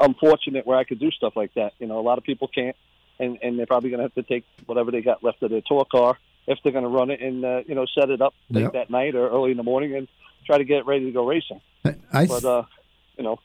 I'm 0.00 0.14
fortunate 0.14 0.66
where 0.66 0.78
I 0.78 0.84
could 0.84 0.98
do 0.98 1.10
stuff 1.10 1.34
like 1.36 1.54
that. 1.54 1.72
You 1.78 1.86
know, 1.86 1.98
a 1.98 2.02
lot 2.02 2.18
of 2.18 2.24
people 2.24 2.48
can't, 2.48 2.76
and 3.18 3.38
and 3.42 3.58
they're 3.58 3.66
probably 3.66 3.90
gonna 3.90 4.02
have 4.04 4.14
to 4.14 4.22
take 4.22 4.44
whatever 4.66 4.90
they 4.90 5.00
got 5.02 5.22
left 5.22 5.42
of 5.42 5.50
their 5.50 5.62
tour 5.66 5.84
car 5.90 6.18
if 6.46 6.58
they're 6.62 6.72
gonna 6.72 6.88
run 6.88 7.10
it 7.10 7.20
and 7.20 7.44
uh, 7.44 7.62
you 7.66 7.74
know 7.74 7.86
set 7.98 8.10
it 8.10 8.20
up 8.20 8.34
late 8.50 8.62
Yep. 8.62 8.72
that 8.72 8.90
night 8.90 9.14
or 9.14 9.28
early 9.28 9.52
in 9.52 9.56
the 9.56 9.62
morning 9.62 9.94
and 9.94 10.08
try 10.44 10.58
to 10.58 10.64
get 10.64 10.78
it 10.78 10.86
ready 10.86 11.04
to 11.04 11.12
go 11.12 11.26
racing. 11.26 11.60
I, 12.12 12.26
But 12.26 12.44
uh, 12.44 12.64
you 13.16 13.22
know, 13.24 13.38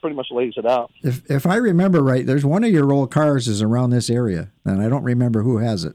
pretty 0.00 0.16
much 0.16 0.28
lays 0.30 0.54
it 0.56 0.66
out. 0.66 0.90
if, 1.02 1.30
if 1.30 1.46
I 1.46 1.56
remember 1.56 2.02
right, 2.02 2.24
there's 2.26 2.44
one 2.44 2.64
of 2.64 2.70
your 2.70 2.90
old 2.92 3.10
cars 3.10 3.48
is 3.48 3.60
around 3.62 3.90
this 3.90 4.08
area, 4.10 4.50
and 4.64 4.80
I 4.82 4.88
don't 4.88 5.04
remember 5.04 5.42
who 5.42 5.58
has 5.58 5.84
it. 5.84 5.94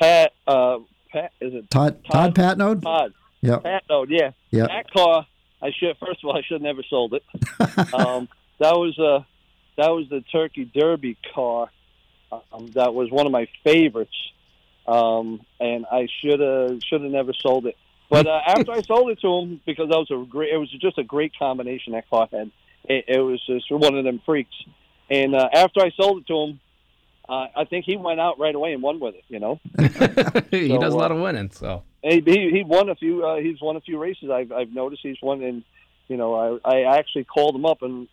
Pat, 0.00 0.32
uh, 0.46 0.78
Pat, 1.12 1.32
is 1.40 1.52
it 1.54 1.70
Todd 1.70 2.02
Todd, 2.10 2.34
Todd? 2.34 2.58
Patnode? 2.58 2.82
Todd? 2.82 3.12
Yep. 3.42 3.62
Pat, 3.64 3.82
no, 3.90 4.06
yeah. 4.08 4.30
Yep. 4.50 4.68
That 4.68 4.90
car, 4.90 5.26
I 5.60 5.70
should 5.72 5.96
first 5.98 6.22
of 6.22 6.28
all, 6.28 6.36
I 6.36 6.42
should 6.42 6.54
have 6.54 6.62
never 6.62 6.82
sold 6.88 7.14
it. 7.14 7.24
um, 7.94 8.28
that 8.58 8.74
was 8.74 8.98
uh, 8.98 9.24
that 9.76 9.88
was 9.90 10.08
the 10.08 10.20
Turkey 10.32 10.64
Derby 10.64 11.16
car. 11.34 11.70
Um, 12.30 12.68
that 12.68 12.94
was 12.94 13.10
one 13.10 13.26
of 13.26 13.32
my 13.32 13.46
favorites, 13.62 14.16
um, 14.86 15.40
and 15.60 15.84
I 15.90 16.08
should 16.20 16.40
have 16.40 16.80
should 16.82 17.02
have 17.02 17.10
never 17.10 17.32
sold 17.34 17.66
it. 17.66 17.76
But 18.08 18.26
uh, 18.26 18.40
after 18.46 18.72
I 18.72 18.82
sold 18.82 19.10
it 19.10 19.20
to 19.20 19.38
him, 19.38 19.60
because 19.64 19.88
that 19.88 19.98
was 19.98 20.10
a 20.10 20.26
great, 20.28 20.52
it 20.52 20.58
was 20.58 20.70
just 20.70 20.98
a 20.98 21.02
great 21.02 21.32
combination 21.38 21.94
that 21.94 22.08
car 22.10 22.28
had. 22.30 22.50
It, 22.84 23.04
it 23.08 23.20
was 23.20 23.44
just 23.46 23.70
one 23.70 23.96
of 23.96 24.04
them 24.04 24.20
freaks. 24.26 24.54
And 25.08 25.34
uh, 25.34 25.48
after 25.52 25.80
I 25.80 25.90
sold 25.96 26.22
it 26.22 26.26
to 26.26 26.38
him, 26.38 26.60
uh, 27.28 27.46
I 27.56 27.64
think 27.64 27.84
he 27.86 27.96
went 27.96 28.20
out 28.20 28.38
right 28.38 28.54
away 28.54 28.72
and 28.74 28.82
won 28.82 29.00
with 29.00 29.14
it. 29.14 29.24
You 29.28 29.40
know. 29.40 29.60
he 30.50 30.68
So, 30.68 30.78
does 30.78 30.92
a 30.92 30.96
uh, 30.96 31.00
lot 31.00 31.10
of 31.12 31.20
winning. 31.20 31.50
So 31.50 31.84
He 32.02 32.20
he, 32.24 32.50
he 32.50 32.64
won 32.66 32.88
a 32.88 32.94
few. 32.94 33.24
Uh, 33.24 33.36
he's 33.36 33.60
won 33.60 33.76
a 33.76 33.80
few 33.80 33.98
races. 33.98 34.30
I've 34.30 34.52
I've 34.52 34.72
noticed 34.72 35.02
he's 35.02 35.20
won. 35.22 35.42
And 35.42 35.62
you 36.08 36.16
know, 36.16 36.60
I 36.64 36.70
I 36.70 36.98
actually 36.98 37.24
called 37.24 37.54
him 37.54 37.64
up 37.64 37.82
and 37.82 38.08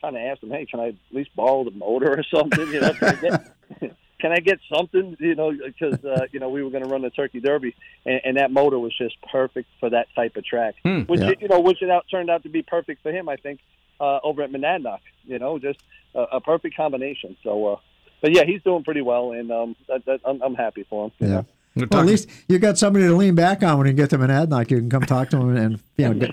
kind 0.00 0.16
of 0.16 0.22
asked 0.22 0.42
him, 0.42 0.50
hey, 0.50 0.66
can 0.66 0.80
I 0.80 0.88
at 0.88 0.94
least 1.10 1.34
borrow 1.34 1.64
the 1.64 1.70
motor 1.70 2.18
or 2.18 2.22
something? 2.22 2.68
You 2.68 2.80
know, 2.80 2.92
can 2.92 3.08
I 3.08 3.14
get 3.14 3.56
can 4.20 4.32
I 4.32 4.40
get 4.40 4.58
something? 4.74 5.16
You 5.18 5.34
know, 5.34 5.52
because 5.52 6.04
uh, 6.04 6.26
you 6.30 6.40
know 6.40 6.50
we 6.50 6.62
were 6.62 6.70
going 6.70 6.84
to 6.84 6.88
run 6.88 7.02
the 7.02 7.10
Turkey 7.10 7.40
Derby, 7.40 7.74
and, 8.04 8.20
and 8.24 8.36
that 8.36 8.50
motor 8.50 8.78
was 8.78 8.96
just 8.96 9.16
perfect 9.32 9.68
for 9.78 9.90
that 9.90 10.06
type 10.14 10.36
of 10.36 10.44
track. 10.44 10.74
Hmm. 10.84 11.00
which 11.02 11.20
Yeah. 11.20 11.32
you 11.40 11.48
know, 11.48 11.60
which 11.60 11.82
it 11.82 11.90
out 11.90 12.06
turned 12.10 12.30
out 12.30 12.42
to 12.42 12.48
be 12.48 12.62
perfect 12.62 13.02
for 13.02 13.12
him. 13.12 13.28
I 13.28 13.36
think 13.36 13.60
uh, 13.98 14.20
over 14.22 14.42
at 14.42 14.50
Monadnock. 14.50 15.00
You 15.24 15.38
know, 15.38 15.58
just 15.58 15.80
a, 16.14 16.22
a 16.22 16.40
perfect 16.40 16.76
combination. 16.76 17.36
So. 17.42 17.66
uh 17.66 17.76
but 18.22 18.36
yeah, 18.36 18.44
he's 18.44 18.62
doing 18.62 18.84
pretty 18.84 19.00
well, 19.00 19.32
and 19.32 19.50
um, 19.50 19.76
that, 19.88 20.04
that, 20.04 20.20
I'm, 20.26 20.42
I'm 20.42 20.54
happy 20.54 20.84
for 20.90 21.06
him. 21.06 21.12
Yeah. 21.20 21.28
know. 21.28 21.46
Well, 21.76 22.00
at 22.00 22.06
least 22.06 22.28
you 22.48 22.58
got 22.58 22.78
somebody 22.78 23.06
to 23.06 23.14
lean 23.14 23.34
back 23.34 23.62
on 23.62 23.78
when 23.78 23.86
you 23.86 23.92
get 23.92 24.10
them 24.10 24.22
an 24.22 24.30
ad 24.30 24.50
Monadnock. 24.50 24.70
You 24.70 24.78
can 24.78 24.90
come 24.90 25.02
talk 25.02 25.30
to 25.30 25.36
them 25.36 25.56
and 25.56 25.80
you 26.08 26.14
know. 26.14 26.28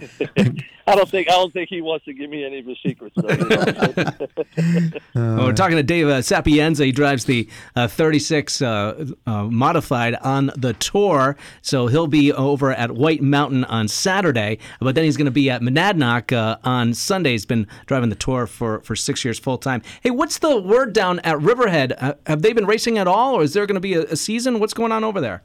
I 0.88 0.96
don't 0.96 1.10
think 1.10 1.30
I 1.30 1.34
don't 1.34 1.52
think 1.54 1.70
he 1.70 1.82
wants 1.82 2.06
to 2.06 2.14
give 2.14 2.30
me 2.30 2.46
any 2.46 2.60
of 2.60 2.66
his 2.66 2.78
secrets. 2.82 3.16
Though, 3.16 3.30
you 3.30 3.38
know? 3.38 4.92
Well, 5.38 5.48
we're 5.48 5.54
talking 5.54 5.78
to 5.78 5.84
Dave 5.84 6.08
uh, 6.08 6.22
Sapienza. 6.22 6.86
He 6.86 6.92
drives 6.92 7.26
the 7.26 7.50
uh, 7.76 7.88
36 7.88 8.62
uh, 8.62 9.06
uh, 9.26 9.44
modified 9.46 10.16
on 10.16 10.52
the 10.56 10.74
tour, 10.74 11.36
so 11.62 11.88
he'll 11.88 12.08
be 12.08 12.32
over 12.32 12.72
at 12.72 12.92
White 12.92 13.22
Mountain 13.22 13.64
on 13.66 13.88
Saturday. 13.88 14.60
But 14.80 14.96
then 14.96 15.04
he's 15.04 15.18
going 15.18 15.26
to 15.26 15.32
be 15.32 15.50
at 15.50 15.62
Monadnock 15.62 16.32
uh, 16.34 16.58
on 16.64 16.94
Sunday. 16.94 17.32
He's 17.32 17.46
been 17.46 17.68
driving 17.86 18.10
the 18.10 18.16
tour 18.16 18.48
for, 18.48 18.82
for 18.82 18.96
six 18.96 19.26
years 19.26 19.40
full 19.40 19.58
time. 19.58 19.82
Hey, 20.02 20.12
what's 20.12 20.40
the 20.40 20.58
word 20.58 20.94
down 20.94 21.20
at 21.20 21.40
Riverhead? 21.40 21.94
Uh, 22.00 22.14
have 22.26 22.42
they 22.42 22.54
been 22.54 22.66
racing 22.66 22.98
at 22.98 23.08
all, 23.08 23.36
or 23.36 23.44
is 23.44 23.54
there 23.54 23.66
going 23.66 23.76
to 23.76 23.82
be 23.82 23.94
a, 23.94 24.04
a 24.04 24.16
season? 24.16 24.60
What's 24.60 24.74
going 24.74 24.92
on 24.92 25.04
over 25.04 25.20
there? 25.20 25.44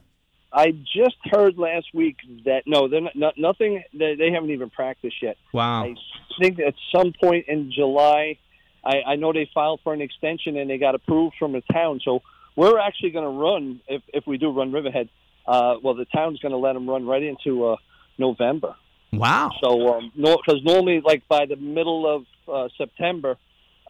I 0.53 0.71
just 0.71 1.17
heard 1.31 1.57
last 1.57 1.87
week 1.93 2.17
that 2.45 2.63
no, 2.67 2.87
they're 2.87 3.01
not, 3.01 3.15
not 3.15 3.33
nothing. 3.37 3.83
They, 3.91 4.15
they 4.15 4.31
haven't 4.31 4.51
even 4.51 4.69
practiced 4.69 5.21
yet. 5.21 5.37
Wow. 5.51 5.85
I 5.85 5.95
think 6.39 6.59
at 6.59 6.75
some 6.95 7.11
point 7.19 7.47
in 7.47 7.71
July, 7.71 8.37
I, 8.85 9.01
I 9.07 9.15
know 9.15 9.33
they 9.33 9.49
filed 9.51 9.79
for 9.83 9.93
an 9.93 10.01
extension 10.01 10.55
and 10.57 10.69
they 10.69 10.77
got 10.77 10.93
approved 10.93 11.35
from 11.39 11.53
the 11.53 11.61
town. 11.73 12.01
So 12.05 12.21
we're 12.55 12.79
actually 12.79 13.11
going 13.11 13.25
to 13.25 13.41
run 13.41 13.81
if 13.87 14.03
if 14.13 14.27
we 14.27 14.37
do 14.37 14.51
run 14.51 14.71
Riverhead. 14.71 15.09
Uh, 15.45 15.75
well, 15.81 15.95
the 15.95 16.05
town's 16.05 16.39
going 16.39 16.51
to 16.51 16.57
let 16.57 16.73
them 16.73 16.87
run 16.87 17.05
right 17.05 17.23
into 17.23 17.65
uh, 17.65 17.75
November. 18.17 18.75
Wow. 19.11 19.51
So 19.61 19.97
um, 19.97 20.11
no, 20.15 20.37
because 20.37 20.63
normally 20.63 21.01
like 21.01 21.27
by 21.27 21.45
the 21.45 21.55
middle 21.55 22.07
of 22.07 22.25
uh, 22.47 22.69
September, 22.77 23.37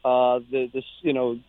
uh, 0.04 0.40
the 0.50 0.70
this 0.74 0.86
you 1.02 1.14
know 1.14 1.40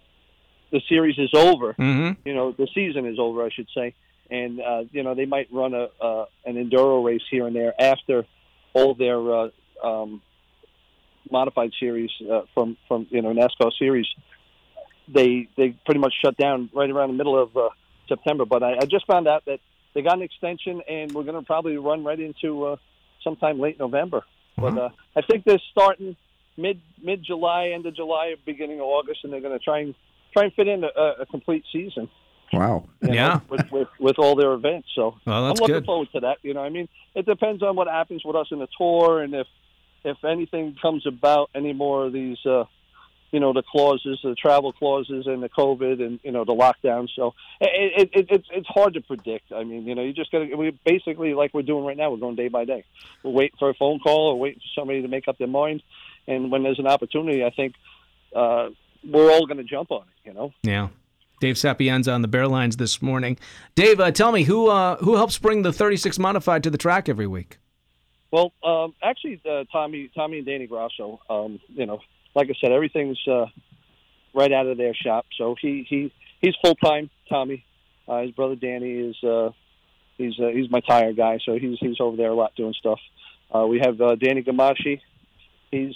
the 0.70 0.80
series 0.88 1.18
is 1.18 1.30
over. 1.34 1.74
Mm-hmm. 1.74 2.28
You 2.28 2.34
know 2.34 2.52
the 2.52 2.68
season 2.74 3.06
is 3.06 3.18
over, 3.18 3.44
I 3.44 3.50
should 3.50 3.68
say, 3.74 3.94
and 4.30 4.60
uh, 4.60 4.84
you 4.90 5.02
know 5.02 5.14
they 5.14 5.26
might 5.26 5.48
run 5.52 5.74
a 5.74 5.88
uh, 6.02 6.26
an 6.44 6.54
enduro 6.54 7.04
race 7.04 7.22
here 7.30 7.46
and 7.46 7.54
there 7.54 7.74
after 7.80 8.24
all 8.72 8.94
their 8.94 9.20
uh, 9.34 9.48
um, 9.82 10.22
modified 11.30 11.72
series 11.78 12.10
uh, 12.30 12.42
from 12.54 12.76
from 12.88 13.06
you 13.10 13.22
know 13.22 13.32
NASCAR 13.32 13.70
series. 13.78 14.06
They 15.08 15.48
they 15.56 15.76
pretty 15.84 16.00
much 16.00 16.14
shut 16.24 16.36
down 16.36 16.70
right 16.74 16.90
around 16.90 17.08
the 17.08 17.14
middle 17.14 17.40
of 17.40 17.56
uh, 17.56 17.68
September. 18.08 18.44
But 18.44 18.62
I, 18.62 18.76
I 18.80 18.86
just 18.86 19.06
found 19.06 19.28
out 19.28 19.44
that 19.46 19.60
they 19.94 20.02
got 20.02 20.14
an 20.14 20.22
extension, 20.22 20.82
and 20.88 21.12
we're 21.12 21.24
going 21.24 21.40
to 21.40 21.46
probably 21.46 21.76
run 21.76 22.04
right 22.04 22.18
into 22.18 22.64
uh, 22.64 22.76
sometime 23.22 23.60
late 23.60 23.78
November. 23.78 24.22
But 24.56 24.78
uh, 24.78 24.88
I 25.16 25.22
think 25.22 25.44
they're 25.44 25.62
starting 25.72 26.16
mid 26.56 26.80
mid 27.02 27.24
July, 27.24 27.70
end 27.74 27.86
of 27.86 27.94
July, 27.94 28.34
beginning 28.44 28.80
of 28.80 28.86
August, 28.86 29.20
and 29.24 29.32
they're 29.32 29.40
going 29.40 29.58
to 29.58 29.64
try 29.64 29.80
and 29.80 29.94
try 30.32 30.44
and 30.44 30.52
fit 30.54 30.68
in 30.68 30.84
a, 30.84 31.22
a 31.22 31.26
complete 31.26 31.64
season. 31.72 32.08
Wow. 32.52 32.84
you 33.02 33.08
know, 33.08 33.14
Yeah. 33.14 33.40
with, 33.48 33.70
with 33.70 33.88
with 33.98 34.18
all 34.18 34.34
their 34.36 34.52
events. 34.52 34.88
So 34.94 35.16
Well, 35.26 35.44
I'm 35.44 35.50
looking 35.54 35.66
good. 35.66 35.84
forward 35.86 36.08
to 36.12 36.20
that. 36.20 36.38
You 36.42 36.54
know, 36.54 36.62
I 36.62 36.68
mean, 36.68 36.88
it 37.14 37.26
depends 37.26 37.62
on 37.62 37.76
what 37.76 37.88
happens 37.88 38.22
with 38.24 38.36
us 38.36 38.48
in 38.50 38.58
the 38.58 38.68
tour, 38.78 39.20
and 39.22 39.34
if 39.34 39.46
if 40.04 40.22
anything 40.24 40.76
comes 40.82 41.06
about, 41.06 41.48
any 41.54 41.72
more 41.72 42.04
of 42.06 42.12
these, 42.12 42.36
uh, 42.44 42.64
you 43.30 43.40
know, 43.40 43.52
the 43.54 43.62
clauses, 43.62 44.20
the 44.22 44.34
travel 44.34 44.72
clauses, 44.72 45.26
and 45.26 45.42
the 45.42 45.48
COVID, 45.48 46.00
and 46.04 46.20
you 46.22 46.30
know, 46.30 46.44
the 46.44 46.52
lockdown. 46.52 47.08
So 47.16 47.34
it, 47.60 47.70
it, 48.02 48.10
it, 48.12 48.26
it's 48.30 48.48
it's 48.52 48.68
hard 48.68 48.94
to 48.94 49.00
predict. 49.00 49.50
I 49.50 49.64
mean, 49.64 49.86
you 49.86 49.94
know, 49.94 50.02
you 50.02 50.12
just 50.12 50.30
got 50.30 50.40
to. 50.40 50.54
We 50.54 50.78
basically 50.84 51.34
like 51.34 51.54
we're 51.54 51.62
doing 51.62 51.84
right 51.84 51.96
now. 51.96 52.10
We're 52.10 52.18
going 52.18 52.36
day 52.36 52.48
by 52.48 52.64
day. 52.64 52.84
We're 53.22 53.32
waiting 53.32 53.56
for 53.58 53.70
a 53.70 53.74
phone 53.74 53.98
call 53.98 54.28
or 54.32 54.38
waiting 54.38 54.60
for 54.60 54.80
somebody 54.80 55.02
to 55.02 55.08
make 55.08 55.26
up 55.26 55.38
their 55.38 55.48
mind. 55.48 55.82
And 56.28 56.50
when 56.52 56.62
there's 56.62 56.78
an 56.78 56.86
opportunity, 56.86 57.44
I 57.44 57.50
think 57.50 57.74
uh, 58.36 58.68
we're 59.02 59.30
all 59.32 59.46
going 59.46 59.58
to 59.58 59.64
jump 59.64 59.90
on 59.90 60.02
it. 60.02 60.28
You 60.28 60.34
know. 60.34 60.52
Yeah. 60.62 60.88
Dave 61.40 61.58
Sapienza 61.58 62.12
on 62.12 62.22
the 62.22 62.28
Bear 62.28 62.46
Lines 62.46 62.76
this 62.76 63.02
morning. 63.02 63.38
Dave, 63.74 64.00
uh, 64.00 64.10
tell 64.10 64.32
me 64.32 64.44
who 64.44 64.68
uh, 64.68 64.96
who 64.98 65.16
helps 65.16 65.38
bring 65.38 65.62
the 65.62 65.72
36 65.72 66.18
modified 66.18 66.62
to 66.62 66.70
the 66.70 66.78
track 66.78 67.08
every 67.08 67.26
week? 67.26 67.58
Well, 68.30 68.52
um, 68.64 68.94
actually, 69.02 69.40
uh, 69.48 69.64
Tommy, 69.70 70.10
Tommy 70.14 70.38
and 70.38 70.46
Danny 70.46 70.66
Grosso. 70.66 71.20
Um, 71.30 71.60
you 71.68 71.86
know, 71.86 72.00
like 72.34 72.48
I 72.48 72.54
said, 72.60 72.72
everything's 72.72 73.20
uh, 73.28 73.46
right 74.34 74.52
out 74.52 74.66
of 74.66 74.76
their 74.76 74.94
shop. 74.94 75.26
So 75.36 75.54
he 75.60 75.86
he 75.88 76.12
he's 76.40 76.54
full 76.62 76.74
time. 76.76 77.10
Tommy, 77.28 77.64
uh, 78.08 78.22
his 78.22 78.32
brother 78.32 78.56
Danny 78.56 78.92
is 78.92 79.16
uh, 79.22 79.50
he's 80.16 80.34
he's 80.36 80.70
my 80.70 80.80
tire 80.80 81.12
guy. 81.12 81.38
So 81.44 81.58
he's 81.58 81.78
he's 81.80 82.00
over 82.00 82.16
there 82.16 82.30
a 82.30 82.34
lot 82.34 82.54
doing 82.56 82.74
stuff. 82.78 83.00
We 83.68 83.80
have 83.84 83.98
Danny 84.18 84.42
Gamashi. 84.42 85.00
He's 85.70 85.94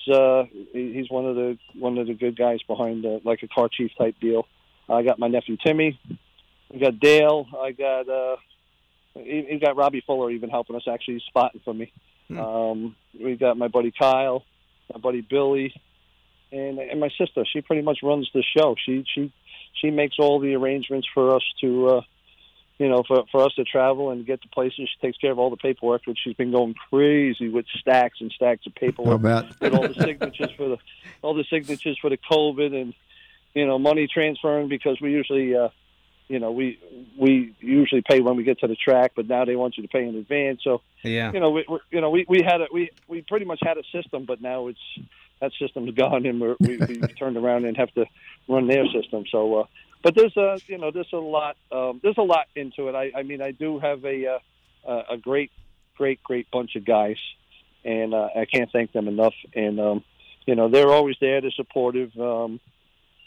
he's 0.73 1.11
one 1.11 1.27
of 1.27 1.35
the 1.35 1.59
one 1.75 1.99
of 1.99 2.07
the 2.07 2.15
good 2.15 2.37
guys 2.37 2.61
behind 2.69 3.05
like 3.25 3.43
a 3.43 3.49
car 3.49 3.69
chief 3.69 3.91
type 3.99 4.15
deal. 4.21 4.47
I 4.89 5.03
got 5.03 5.19
my 5.19 5.29
nephew 5.29 5.57
Timmy. 5.65 5.99
We 6.73 6.81
got 6.81 6.99
Dale. 7.01 7.47
I 7.59 7.73
got 7.73 8.09
uh, 8.09 8.37
he, 9.15 9.47
he 9.49 9.59
got 9.59 9.77
Robbie 9.77 10.03
Fuller 10.07 10.31
even 10.31 10.51
helping 10.51 10.77
us 10.77 10.87
actually 10.91 11.23
spotting 11.29 11.61
for 11.65 11.75
me. 11.75 11.93
Um, 12.31 12.95
we 13.19 13.37
got 13.37 13.57
my 13.57 13.69
buddy 13.69 13.91
Kyle, 13.91 14.45
my 14.93 15.01
buddy 15.01 15.23
Billy, 15.23 15.73
and 16.53 16.79
and 16.79 17.01
my 17.01 17.09
sister. 17.19 17.45
She 17.51 17.63
pretty 17.63 17.83
much 17.83 18.01
runs 18.03 18.29
the 18.35 18.43
show. 18.57 18.75
She 18.85 19.05
she 19.15 19.33
she 19.81 19.91
makes 19.91 20.17
all 20.19 20.41
the 20.41 20.55
arrangements 20.55 21.09
for 21.15 21.35
us 21.35 21.43
to, 21.61 21.89
uh, 21.89 22.01
you 22.79 22.89
know, 22.89 23.03
for 23.07 23.25
for 23.33 23.45
us 23.45 23.55
to 23.55 23.65
travel 23.65 24.11
and 24.11 24.27
get 24.27 24.43
to 24.43 24.49
places. 24.49 24.91
She 24.91 25.07
takes 25.07 25.17
care 25.19 25.33
of 25.33 25.39
all 25.39 25.51
the 25.51 25.57
paperwork, 25.57 26.03
which 26.07 26.19
she's 26.23 26.37
been 26.37 26.53
going 26.53 26.75
crazy 26.91 27.49
with 27.49 27.67
stacks 27.81 28.19
and 28.21 28.31
stacks 28.33 28.67
of 28.67 28.75
paperwork 28.75 29.23
bet. 29.23 29.61
with 29.61 29.75
all 29.75 29.89
the 29.89 29.95
signatures 29.95 30.51
for 30.57 30.69
the 30.69 30.79
all 31.23 31.35
the 31.35 31.45
signatures 31.45 31.99
for 32.01 32.11
the 32.11 32.19
COVID 32.31 32.79
and 32.79 32.95
you 33.59 33.67
know 33.69 33.79
money 33.91 34.05
transferring 34.17 34.69
because 34.77 34.97
we 35.05 35.09
usually 35.21 35.49
uh, 35.63 35.69
you 36.29 36.39
know 36.43 36.51
we 36.61 36.67
we 37.25 37.31
usually 37.61 38.03
pay 38.11 38.21
when 38.27 38.37
we 38.39 38.45
get 38.51 38.59
to 38.61 38.69
the 38.73 38.77
track, 38.87 39.13
but 39.19 39.27
now 39.29 39.43
they 39.45 39.57
want 39.63 39.77
you 39.77 39.83
to 39.87 39.89
pay 39.97 40.05
in 40.09 40.15
advance. 40.25 40.61
So 40.69 40.73
Yeah. 41.03 41.33
you 41.35 41.41
know 41.43 41.51
we 41.57 41.65
we- 41.73 41.87
you 41.95 42.01
know 42.03 42.11
we 42.17 42.21
we 42.35 42.41
had 42.51 42.61
a 42.65 42.67
we 42.77 42.83
we 43.13 43.23
pretty 43.23 43.47
much 43.53 43.61
had 43.71 43.77
a 43.79 43.87
system, 43.97 44.21
but 44.31 44.39
now 44.41 44.69
it's 44.71 44.85
that 45.41 45.53
system's 45.63 45.93
gone 46.05 46.23
and 46.27 46.37
we're, 46.41 46.57
we 46.69 46.73
we 46.91 46.97
turned 47.21 47.37
around 47.43 47.63
and 47.67 47.77
have 47.77 47.93
to 47.95 48.05
run 48.49 48.67
their 48.69 48.87
system. 48.97 49.25
So. 49.31 49.41
uh 49.61 49.65
but 50.01 50.15
there's 50.15 50.37
a 50.37 50.51
you 50.69 50.79
know 50.79 50.91
there's 50.97 51.13
a 51.13 51.25
lot 51.39 51.57
um, 51.73 51.95
there's 52.05 52.19
a 52.19 52.29
lot 52.35 52.47
into 52.55 52.81
it. 52.89 52.95
I, 52.95 53.07
I 53.19 53.23
mean 53.25 53.43
I 53.43 53.51
do 53.51 53.81
have 53.81 54.01
a 54.05 54.19
uh, 54.87 55.03
a 55.15 55.17
great 55.29 55.51
great 55.97 56.23
great 56.23 56.47
bunch 56.53 56.77
of 56.77 56.85
guys, 56.85 57.17
and 57.85 58.15
uh, 58.15 58.29
I 58.43 58.45
can't 58.45 58.71
thank 58.71 58.93
them 58.93 59.09
enough. 59.09 59.35
And 59.57 59.81
um, 59.81 60.05
you 60.47 60.55
know 60.55 60.69
they're 60.71 60.93
always 60.99 61.17
there, 61.21 61.41
they're 61.41 61.51
supportive, 61.65 62.13
um, 62.17 62.61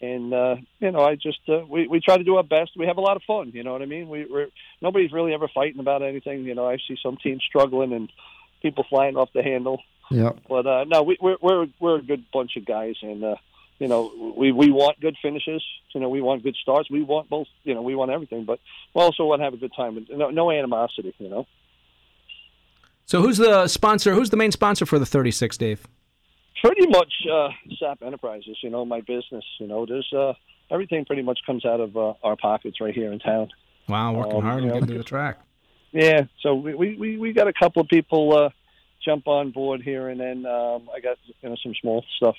and 0.01 0.33
uh, 0.33 0.55
you 0.79 0.91
know 0.91 1.01
I 1.01 1.15
just 1.15 1.39
uh, 1.47 1.59
we 1.69 1.87
we 1.87 1.99
try 1.99 2.17
to 2.17 2.23
do 2.23 2.37
our 2.37 2.43
best. 2.43 2.71
We 2.77 2.87
have 2.87 2.97
a 2.97 3.01
lot 3.01 3.17
of 3.17 3.23
fun. 3.23 3.51
You 3.53 3.63
know 3.63 3.73
what 3.73 3.81
I 3.81 3.85
mean? 3.85 4.09
We, 4.09 4.25
we're 4.25 4.47
nobody's 4.81 5.11
really 5.11 5.33
ever 5.33 5.47
fighting 5.53 5.79
about 5.79 6.01
anything. 6.01 6.43
You 6.43 6.55
know 6.55 6.67
I 6.67 6.77
see 6.87 6.97
some 7.01 7.17
teams 7.17 7.43
struggling 7.47 7.93
and 7.93 8.11
people 8.61 8.85
flying 8.89 9.15
off 9.17 9.29
the 9.33 9.41
handle, 9.43 9.81
Yep. 10.09 10.39
but 10.49 10.67
uh, 10.67 10.83
no, 10.85 11.03
we, 11.03 11.17
we're 11.21 11.37
we're 11.41 11.67
we're 11.79 11.95
a 11.99 12.01
good 12.03 12.23
bunch 12.33 12.57
of 12.57 12.65
guys, 12.65 12.95
and 13.01 13.23
uh, 13.23 13.35
you 13.79 13.87
know 13.87 14.33
we 14.37 14.51
we 14.51 14.71
want 14.71 14.99
good 14.99 15.15
finishes. 15.21 15.63
You 15.93 16.01
know 16.01 16.09
we 16.09 16.21
want 16.21 16.43
good 16.43 16.55
starts. 16.61 16.89
We 16.89 17.03
want 17.03 17.29
both. 17.29 17.47
You 17.63 17.73
know 17.75 17.81
we 17.81 17.95
want 17.95 18.11
everything, 18.11 18.45
but 18.45 18.59
we 18.93 19.01
also 19.01 19.25
want 19.25 19.39
to 19.39 19.43
have 19.45 19.53
a 19.53 19.57
good 19.57 19.73
time. 19.75 19.97
And 19.97 20.07
no, 20.09 20.29
no 20.29 20.51
animosity. 20.51 21.13
You 21.19 21.29
know. 21.29 21.47
So 23.05 23.21
who's 23.21 23.37
the 23.37 23.67
sponsor? 23.67 24.13
Who's 24.13 24.29
the 24.29 24.37
main 24.37 24.51
sponsor 24.51 24.85
for 24.85 24.97
the 24.97 25.05
36, 25.05 25.57
Dave? 25.57 25.85
Pretty 26.63 26.87
much 26.87 27.11
uh, 27.31 27.49
SAP 27.79 28.01
Enterprises. 28.03 28.57
You 28.61 28.69
know, 28.69 28.85
my 28.85 29.01
business. 29.01 29.43
You 29.59 29.67
know, 29.67 29.85
there's 29.85 30.11
uh, 30.13 30.33
everything 30.69 31.05
pretty 31.05 31.21
much 31.21 31.39
comes 31.45 31.65
out 31.65 31.79
of 31.79 31.95
uh, 31.97 32.13
our 32.23 32.35
pockets 32.35 32.79
right 32.81 32.93
here 32.93 33.11
in 33.11 33.19
town. 33.19 33.49
Wow, 33.87 34.13
working 34.13 34.35
Um, 34.37 34.41
hard 34.43 34.63
and 34.63 34.71
getting 34.71 34.87
to 34.87 34.97
the 34.97 35.03
track. 35.03 35.39
Yeah, 35.91 36.21
so 36.41 36.55
we 36.55 36.73
we 36.75 36.95
we, 36.95 37.17
we 37.17 37.33
got 37.33 37.47
a 37.47 37.53
couple 37.53 37.81
of 37.81 37.87
people 37.89 38.35
uh, 38.37 38.49
jump 39.03 39.27
on 39.27 39.51
board 39.51 39.81
here, 39.81 40.07
and 40.09 40.19
then 40.19 40.45
um, 40.45 40.89
I 40.95 40.99
got 41.01 41.17
you 41.41 41.49
know 41.49 41.55
some 41.61 41.73
small 41.81 42.05
stuff. 42.17 42.35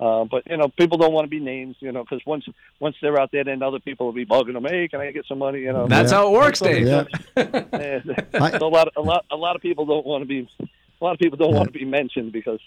Uh, 0.00 0.24
but 0.24 0.42
you 0.50 0.56
know, 0.56 0.66
people 0.66 0.98
don't 0.98 1.12
want 1.12 1.24
to 1.24 1.28
be 1.30 1.38
named, 1.38 1.76
you 1.78 1.92
know, 1.92 2.02
because 2.02 2.20
once 2.26 2.44
once 2.80 2.96
they're 3.00 3.20
out 3.20 3.30
there, 3.30 3.44
then 3.44 3.62
other 3.62 3.78
people 3.78 4.06
will 4.06 4.12
be 4.12 4.26
bugging 4.26 4.54
them. 4.54 4.64
Hey, 4.64 4.88
can 4.88 5.00
I 5.00 5.12
get 5.12 5.26
some 5.26 5.38
money? 5.38 5.60
You 5.60 5.72
know, 5.72 5.86
That's 5.86 6.10
Yeah. 6.10 6.18
how 6.18 6.28
it 6.28 6.32
works, 6.32 6.58
Dave. 6.58 6.86
Yeah. 6.88 7.04
yeah, 7.36 8.00
I- 8.34 8.58
so 8.58 8.66
a 8.66 8.68
lot, 8.68 8.88
a 8.96 9.00
lot, 9.00 9.24
a 9.30 9.36
lot 9.36 9.54
of 9.54 9.62
people 9.62 9.86
don't 9.86 10.04
want 10.04 10.22
to 10.22 10.26
be, 10.26 10.48
a 10.60 11.04
lot 11.04 11.12
of 11.12 11.20
people 11.20 11.36
don't 11.38 11.54
want 11.54 11.72
to 11.72 11.78
be 11.78 11.84
mentioned 11.84 12.32
because. 12.32 12.58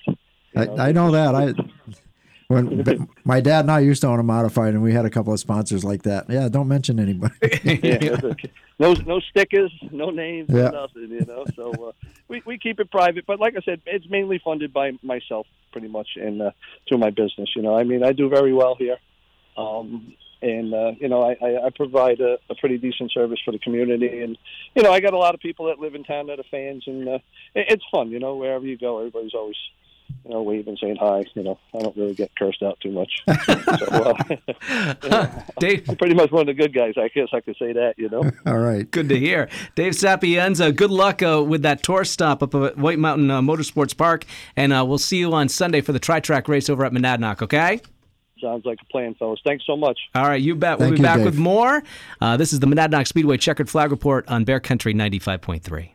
You 0.55 0.65
know, 0.65 0.75
I, 0.75 0.89
I 0.89 0.91
know 0.91 1.11
that. 1.11 1.35
I 1.35 1.53
when 2.47 3.07
my 3.23 3.41
dad 3.41 3.61
and 3.61 3.71
I 3.71 3.79
used 3.79 4.01
to 4.01 4.07
own 4.07 4.19
a 4.19 4.23
modified, 4.23 4.73
and 4.73 4.83
we 4.83 4.93
had 4.93 5.05
a 5.05 5.09
couple 5.09 5.33
of 5.33 5.39
sponsors 5.39 5.83
like 5.83 6.03
that. 6.03 6.29
Yeah, 6.29 6.47
don't 6.49 6.67
mention 6.67 6.99
anybody. 6.99 7.33
yeah, 7.63 8.17
no 8.79 8.93
no 8.93 9.19
stickers, 9.19 9.71
no 9.91 10.09
names, 10.11 10.49
Yeah. 10.51 10.69
nothing. 10.69 11.09
You 11.09 11.25
know, 11.25 11.45
so 11.55 11.71
uh, 11.89 11.91
we 12.27 12.41
we 12.45 12.57
keep 12.57 12.79
it 12.79 12.91
private. 12.91 13.25
But 13.25 13.39
like 13.39 13.55
I 13.57 13.61
said, 13.61 13.81
it's 13.85 14.05
mainly 14.09 14.39
funded 14.43 14.73
by 14.73 14.91
myself, 15.01 15.47
pretty 15.71 15.87
much, 15.87 16.09
and 16.15 16.41
uh, 16.41 16.51
through 16.87 16.99
my 16.99 17.09
business. 17.09 17.49
You 17.55 17.61
know, 17.61 17.75
I 17.77 17.83
mean, 17.83 18.03
I 18.03 18.11
do 18.11 18.29
very 18.29 18.53
well 18.53 18.75
here, 18.75 18.97
um, 19.57 20.13
and 20.41 20.73
uh, 20.73 20.91
you 20.99 21.09
know, 21.09 21.23
I, 21.23 21.35
I, 21.43 21.65
I 21.65 21.69
provide 21.75 22.19
a, 22.19 22.37
a 22.49 22.55
pretty 22.55 22.77
decent 22.77 23.11
service 23.11 23.39
for 23.43 23.51
the 23.51 23.59
community, 23.59 24.21
and 24.21 24.37
you 24.75 24.83
know, 24.83 24.91
I 24.91 24.99
got 24.99 25.13
a 25.13 25.17
lot 25.17 25.33
of 25.33 25.41
people 25.41 25.65
that 25.67 25.79
live 25.79 25.95
in 25.95 26.03
town 26.03 26.27
that 26.27 26.39
are 26.39 26.43
fans, 26.51 26.83
and 26.85 27.07
uh, 27.07 27.19
it, 27.55 27.65
it's 27.69 27.83
fun. 27.91 28.11
You 28.11 28.19
know, 28.19 28.35
wherever 28.35 28.65
you 28.65 28.77
go, 28.77 28.99
everybody's 28.99 29.33
always 29.33 29.57
you 30.25 30.31
know, 30.31 30.41
waving, 30.41 30.77
saying 30.81 30.97
hi. 30.99 31.23
You 31.35 31.43
know, 31.43 31.59
I 31.73 31.79
don't 31.79 31.95
really 31.95 32.15
get 32.15 32.31
cursed 32.35 32.63
out 32.63 32.79
too 32.79 32.91
much. 32.91 33.21
so, 33.45 33.53
uh, 35.11 35.41
Dave, 35.59 35.87
I'm 35.87 35.95
pretty 35.97 36.15
much 36.15 36.31
one 36.31 36.41
of 36.41 36.47
the 36.47 36.53
good 36.53 36.73
guys. 36.73 36.93
I 36.97 37.09
guess 37.09 37.27
I 37.31 37.41
could 37.41 37.55
say 37.57 37.73
that. 37.73 37.93
You 37.97 38.09
know. 38.09 38.31
All 38.45 38.57
right. 38.57 38.89
good 38.89 39.09
to 39.09 39.19
hear. 39.19 39.49
Dave 39.75 39.95
Sapienza, 39.95 40.71
good 40.71 40.91
luck 40.91 41.21
uh, 41.21 41.43
with 41.47 41.61
that 41.61 41.83
tour 41.83 42.03
stop 42.03 42.41
up 42.41 42.55
at 42.55 42.77
White 42.77 42.99
Mountain 42.99 43.29
uh, 43.29 43.41
Motorsports 43.41 43.95
Park, 43.95 44.25
and 44.55 44.73
uh, 44.73 44.83
we'll 44.85 44.97
see 44.97 45.17
you 45.17 45.31
on 45.33 45.47
Sunday 45.47 45.81
for 45.81 45.91
the 45.91 45.99
Tri 45.99 46.19
Track 46.19 46.47
race 46.47 46.69
over 46.69 46.83
at 46.83 46.91
Monadnock. 46.91 47.41
Okay. 47.43 47.81
Sounds 48.41 48.65
like 48.65 48.79
a 48.81 48.85
plan, 48.85 49.15
fellas. 49.15 49.39
Thanks 49.45 49.65
so 49.65 49.77
much. 49.77 49.97
All 50.13 50.27
right, 50.27 50.41
you 50.41 50.55
bet. 50.55 50.77
We'll 50.77 50.89
Thank 50.89 50.97
be 50.97 51.01
you, 51.01 51.07
back 51.07 51.17
Dave. 51.17 51.25
with 51.25 51.37
more. 51.37 51.83
Uh, 52.19 52.35
this 52.35 52.51
is 52.51 52.59
the 52.59 52.67
Monadnock 52.67 53.07
Speedway 53.07 53.37
Checkered 53.37 53.69
Flag 53.69 53.91
Report 53.91 54.27
on 54.27 54.43
Bear 54.43 54.59
Country 54.59 54.93
95.3. 54.93 55.94